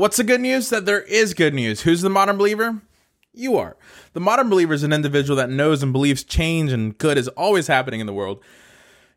[0.00, 0.70] What's the good news?
[0.70, 1.82] That there is good news.
[1.82, 2.80] Who's the modern believer?
[3.34, 3.76] You are.
[4.14, 7.66] The modern believer is an individual that knows and believes change and good is always
[7.66, 8.42] happening in the world,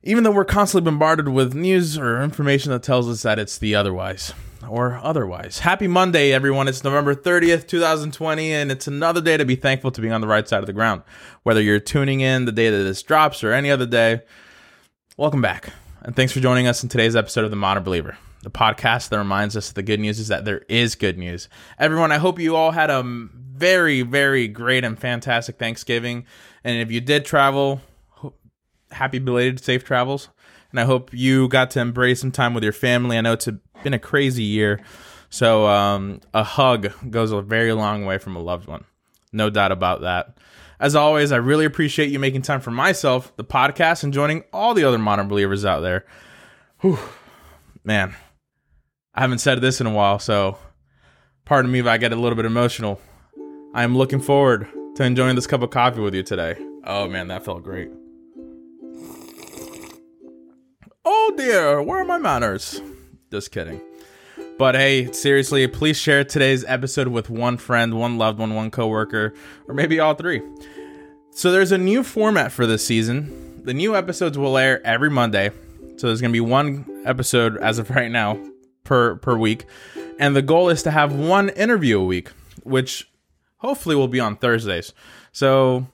[0.04, 3.73] even though we're constantly bombarded with news or information that tells us that it's the
[3.73, 4.33] otherwise
[4.67, 5.59] or otherwise.
[5.59, 6.68] Happy Monday, everyone.
[6.68, 10.27] It's November 30th, 2020, and it's another day to be thankful to be on the
[10.27, 11.04] right side of the ground.
[11.43, 14.23] Whether you're tuning in the day that this drops or any other day,
[15.15, 15.70] welcome back.
[16.02, 19.18] And thanks for joining us in today's episode of The Modern Believer, the podcast that
[19.18, 21.48] reminds us the good news is that there is good news.
[21.80, 26.26] Everyone, I hope you all had a very, very great and fantastic Thanksgiving.
[26.64, 27.81] And if you did travel,
[28.91, 30.30] happy belated safe travels.
[30.72, 33.17] And I hope you got to embrace some time with your family.
[33.17, 34.81] I know it's a, been a crazy year.
[35.30, 38.84] So um, a hug goes a very long way from a loved one.
[39.31, 40.38] No doubt about that.
[40.80, 44.73] As always, I really appreciate you making time for myself, the podcast, and joining all
[44.73, 46.05] the other modern believers out there.
[46.81, 47.00] Whew.
[47.86, 48.16] Man,
[49.16, 50.58] I haven't said this in a while, so
[51.45, 52.99] pardon me if I get a little bit emotional.
[53.76, 56.56] I am looking forward to enjoying this cup of coffee with you today.
[56.83, 57.91] Oh man, that felt great.
[61.06, 62.81] Oh dear, where are my manners?
[63.30, 63.81] Just kidding.
[64.58, 69.36] But hey, seriously, please share today's episode with one friend, one loved one, one coworker,
[69.67, 70.41] or maybe all three.
[71.30, 73.64] So there's a new format for this season.
[73.64, 75.52] The new episodes will air every Monday.
[75.97, 78.39] So there's going to be one episode as of right now
[78.84, 79.66] per per week.
[80.20, 82.30] And the goal is to have one interview a week,
[82.64, 83.09] which
[83.58, 84.94] hopefully will be on Thursdays.
[85.31, 85.88] So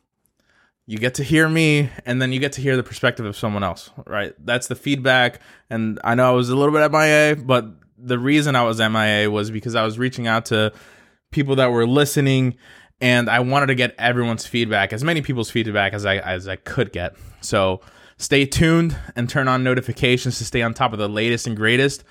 [0.86, 3.64] you get to hear me and then you get to hear the perspective of someone
[3.64, 4.34] else, right?
[4.44, 5.40] That's the feedback.
[5.70, 9.30] And I know I was a little bit MIA, but the reason I was MIA
[9.30, 10.74] was because I was reaching out to
[11.32, 12.58] people that were listening
[13.00, 16.56] and I wanted to get everyone's feedback, as many people's feedback as I as I
[16.56, 17.16] could get.
[17.42, 17.82] So
[18.18, 22.04] stay tuned and turn on notifications to stay on top of the latest and greatest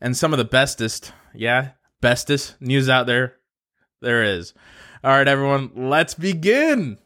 [0.00, 3.36] and some of the bestest, yeah, bestest news out there
[4.00, 4.54] there is.
[5.02, 6.98] All right, everyone, let's begin.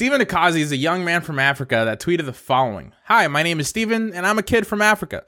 [0.00, 3.60] Stephen Akazi is a young man from Africa that tweeted the following Hi, my name
[3.60, 5.24] is Stephen, and I'm a kid from Africa.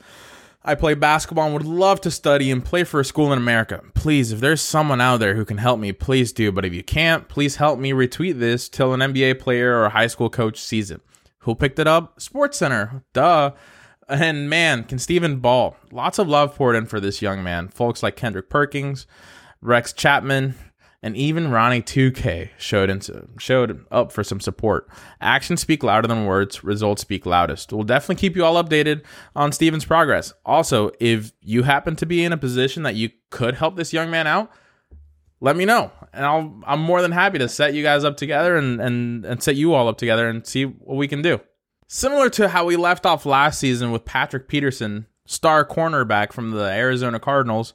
[0.64, 3.82] I play basketball and would love to study and play for a school in America.
[3.92, 6.50] Please, if there's someone out there who can help me, please do.
[6.50, 10.06] But if you can't, please help me retweet this till an NBA player or high
[10.06, 11.02] school coach sees it.
[11.40, 12.18] Who picked it up?
[12.18, 13.04] Sports Center.
[13.12, 13.52] Duh.
[14.08, 15.76] And man, can Stephen ball.
[15.90, 17.68] Lots of love poured in for this young man.
[17.68, 19.06] Folks like Kendrick Perkins,
[19.60, 20.54] Rex Chapman,
[21.02, 24.88] and even Ronnie 2K showed into, showed up for some support.
[25.20, 27.72] Actions speak louder than words, results speak loudest.
[27.72, 29.02] We'll definitely keep you all updated
[29.34, 30.32] on Steven's progress.
[30.46, 34.10] Also, if you happen to be in a position that you could help this young
[34.10, 34.50] man out,
[35.40, 35.90] let me know.
[36.12, 39.42] And I'll I'm more than happy to set you guys up together and and, and
[39.42, 41.40] set you all up together and see what we can do.
[41.88, 46.64] Similar to how we left off last season with Patrick Peterson, star cornerback from the
[46.64, 47.74] Arizona Cardinals,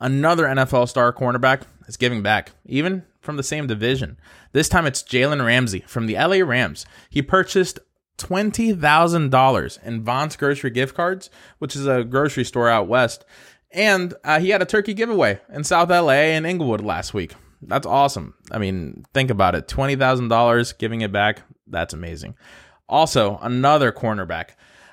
[0.00, 4.18] another NFL star cornerback is giving back, even from the same division.
[4.52, 6.86] This time it's Jalen Ramsey from the LA Rams.
[7.10, 7.78] He purchased
[8.18, 13.24] $20,000 in Vons grocery gift cards, which is a grocery store out west.
[13.70, 17.34] And uh, he had a turkey giveaway in South LA and Inglewood last week.
[17.62, 18.34] That's awesome.
[18.50, 21.42] I mean, think about it $20,000 giving it back.
[21.66, 22.36] That's amazing.
[22.88, 24.50] Also, another cornerback.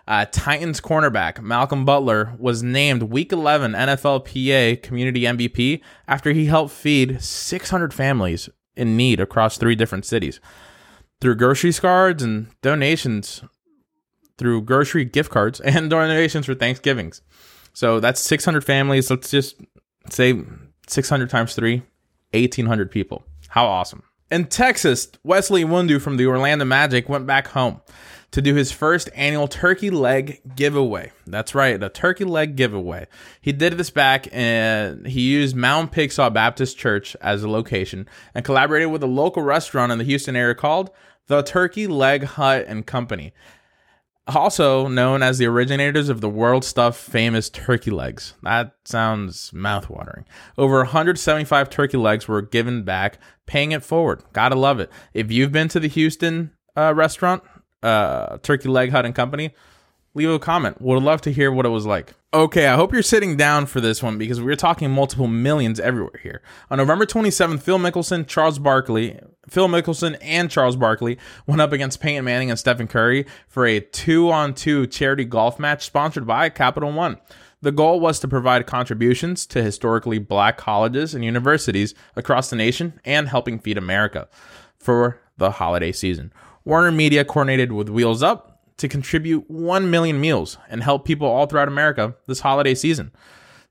[0.07, 6.73] Uh, Titans cornerback Malcolm Butler was named Week 11 NFLPA Community MVP after he helped
[6.73, 10.39] feed 600 families in need across three different cities
[11.21, 13.43] through grocery cards and donations
[14.37, 17.21] through grocery gift cards and donations for Thanksgivings.
[17.73, 19.09] So that's 600 families.
[19.09, 19.59] Let's just
[20.09, 20.43] say
[20.87, 21.81] 600 times three,
[22.31, 23.23] 1,800 people.
[23.49, 24.03] How awesome.
[24.31, 27.81] In Texas, Wesley Iwundu from the Orlando Magic went back home
[28.35, 31.09] to do his first annual turkey leg giveaway.
[31.25, 33.07] That's right, a turkey leg giveaway.
[33.39, 38.43] He did this back and he used Mount Pisgah Baptist Church as a location and
[38.43, 40.89] collaborated with a local restaurant in the Houston area called
[41.27, 43.31] the Turkey Leg Hut and Company.
[44.27, 48.33] Also known as the originators of the world stuff famous turkey legs.
[48.43, 50.25] That sounds mouthwatering.
[50.57, 54.23] Over 175 turkey legs were given back, paying it forward.
[54.33, 54.91] Gotta love it.
[55.13, 57.41] If you've been to the Houston uh, restaurant,
[57.85, 59.53] uh, Turkey Leg Hut and Company.
[60.13, 60.81] leave a comment.
[60.81, 62.13] Would love to hear what it was like.
[62.33, 66.19] Okay, I hope you're sitting down for this one because we're talking multiple millions everywhere
[66.21, 66.41] here.
[66.69, 71.17] On November 27th, Phil Mickelson, Charles Barkley, Phil Mickelson and Charles Barkley
[71.47, 76.27] went up against Peyton Manning and Stephen Curry for a two-on-two charity golf match sponsored
[76.27, 77.17] by Capital One.
[77.61, 82.99] The goal was to provide contributions to historically black colleges and universities across the nation
[83.05, 84.27] and helping feed America
[84.77, 86.31] for the holiday season.
[86.65, 91.45] Warner Media coordinated with Wheels Up to contribute 1 million meals and help people all
[91.45, 93.11] throughout America this holiday season.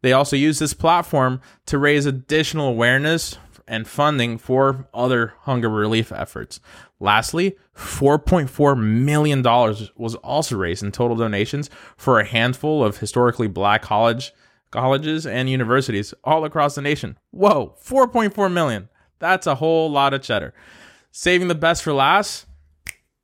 [0.03, 3.37] They also use this platform to raise additional awareness
[3.67, 6.61] and funding for other hunger relief efforts.
[7.01, 13.83] Lastly, $4.4 million was also raised in total donations for a handful of historically black
[13.83, 14.33] college
[14.71, 17.19] colleges and universities all across the nation.
[17.33, 18.89] Whoa, 4.4 million.
[19.19, 20.55] That's a whole lot of cheddar.
[21.11, 22.47] Saving the best for last,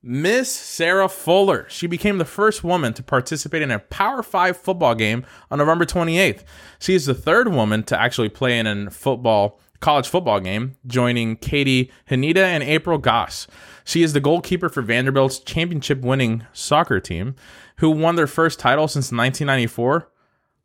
[0.03, 1.67] Miss Sarah Fuller.
[1.69, 5.85] She became the first woman to participate in a Power 5 football game on November
[5.85, 6.43] 28th.
[6.79, 11.35] She is the third woman to actually play in a football college football game, joining
[11.35, 13.47] Katie Hnida and April Goss.
[13.83, 17.35] She is the goalkeeper for Vanderbilt's championship winning soccer team,
[17.77, 20.09] who won their first title since 1994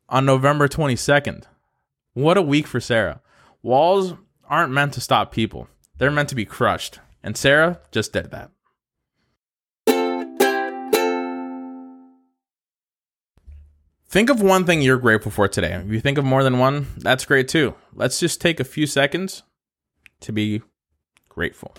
[0.09, 1.43] on November 22nd.
[2.13, 3.21] What a week for Sarah.
[3.61, 4.13] Walls
[4.49, 5.67] aren't meant to stop people,
[5.97, 6.99] they're meant to be crushed.
[7.23, 8.51] And Sarah just did that.
[14.09, 15.73] Think of one thing you're grateful for today.
[15.73, 17.75] If you think of more than one, that's great too.
[17.93, 19.43] Let's just take a few seconds
[20.21, 20.61] to be
[21.27, 21.75] grateful.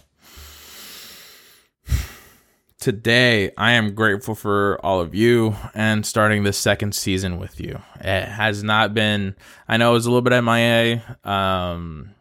[2.79, 7.81] Today, I am grateful for all of you and starting this second season with you.
[7.99, 9.35] It has not been,
[9.67, 11.03] I know it was a little bit MIA.
[11.25, 12.15] Um,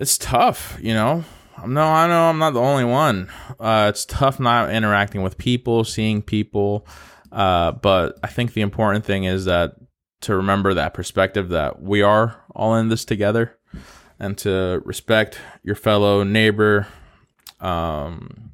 [0.00, 1.22] it's tough, you know.
[1.66, 3.30] No, I know I'm not the only one.
[3.60, 6.86] Uh, it's tough not interacting with people, seeing people.
[7.34, 9.74] Uh, but I think the important thing is that
[10.20, 13.58] to remember that perspective that we are all in this together
[14.20, 16.86] and to respect your fellow neighbor
[17.60, 18.52] um,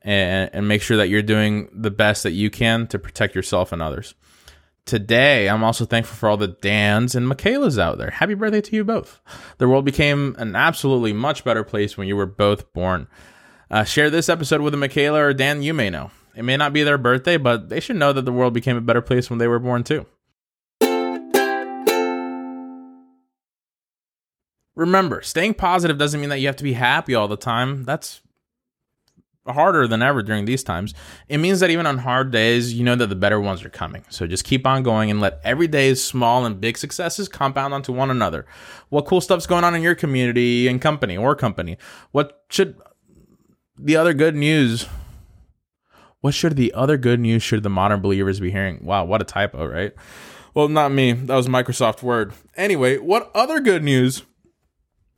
[0.00, 3.72] and, and make sure that you're doing the best that you can to protect yourself
[3.72, 4.14] and others.
[4.86, 8.10] Today, I'm also thankful for all the Dans and Michaelas out there.
[8.10, 9.20] Happy birthday to you both.
[9.58, 13.08] The world became an absolutely much better place when you were both born.
[13.70, 16.10] Uh, share this episode with a Michaela or Dan you may know.
[16.36, 18.82] It may not be their birthday, but they should know that the world became a
[18.82, 20.06] better place when they were born too.
[24.74, 27.84] Remember, staying positive doesn't mean that you have to be happy all the time.
[27.84, 28.20] That's
[29.46, 30.92] harder than ever during these times.
[31.28, 34.04] It means that even on hard days, you know that the better ones are coming.
[34.10, 37.92] So just keep on going and let every day's small and big successes compound onto
[37.92, 38.44] one another.
[38.90, 41.78] What cool stuff's going on in your community and company or company?
[42.10, 42.76] What should
[43.78, 44.86] the other good news
[46.26, 48.80] what should the other good news should the modern believers be hearing?
[48.82, 49.92] Wow, what a typo, right?
[50.54, 51.12] Well, not me.
[51.12, 52.32] That was Microsoft Word.
[52.56, 54.24] Anyway, what other good news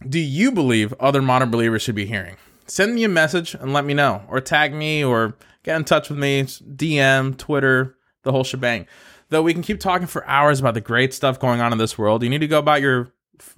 [0.06, 2.36] do you believe other modern believers should be hearing?
[2.66, 6.10] Send me a message and let me know, or tag me, or get in touch
[6.10, 8.86] with me, DM, Twitter, the whole shebang.
[9.30, 11.96] Though we can keep talking for hours about the great stuff going on in this
[11.96, 13.14] world, you need to go about your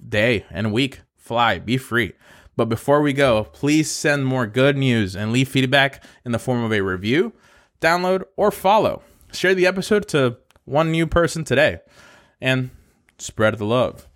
[0.07, 1.01] day and week.
[1.17, 2.13] Fly, be free.
[2.61, 6.63] But before we go, please send more good news and leave feedback in the form
[6.63, 7.33] of a review,
[7.79, 9.01] download, or follow.
[9.33, 11.79] Share the episode to one new person today
[12.39, 12.69] and
[13.17, 14.07] spread the love.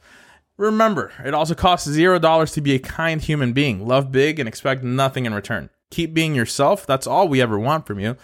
[0.57, 3.87] Remember, it also costs zero dollars to be a kind human being.
[3.87, 5.71] Love big and expect nothing in return.
[5.89, 6.85] Keep being yourself.
[6.85, 8.15] That's all we ever want from you.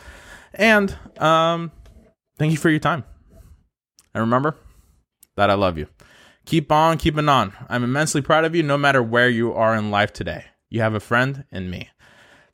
[0.53, 1.71] And um,
[2.37, 3.05] thank you for your time.
[4.13, 4.55] And remember
[5.35, 5.87] that I love you.
[6.51, 7.53] Keep on keeping on.
[7.69, 10.43] I'm immensely proud of you no matter where you are in life today.
[10.69, 11.89] You have a friend in me.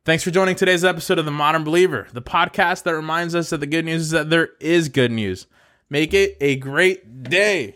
[0.04, 3.58] Thanks for joining today's episode of The Modern Believer, the podcast that reminds us that
[3.58, 5.48] the good news is that there is good news.
[5.90, 7.74] Make it a great day.